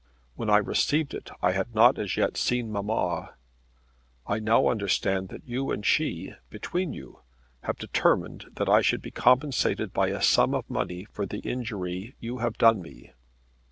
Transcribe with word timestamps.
When 0.33 0.49
I 0.49 0.57
received 0.57 1.13
it 1.13 1.29
I 1.43 1.51
had 1.51 1.75
not 1.75 1.99
as 1.99 2.17
yet 2.17 2.35
seen 2.35 2.71
mamma. 2.71 3.35
I 4.25 4.39
now 4.39 4.67
understand 4.67 5.29
that 5.29 5.47
you 5.47 5.69
and 5.69 5.85
she 5.85 6.33
between 6.49 6.91
you 6.91 7.19
have 7.65 7.77
determined 7.77 8.45
that 8.55 8.67
I 8.67 8.81
should 8.81 9.03
be 9.03 9.11
compensated 9.11 9.93
by 9.93 10.07
a 10.07 10.19
sum 10.19 10.55
of 10.55 10.67
money 10.67 11.05
for 11.11 11.27
the 11.27 11.41
injury 11.41 12.15
you 12.19 12.39
have 12.39 12.57
done 12.57 12.81
me! 12.81 13.13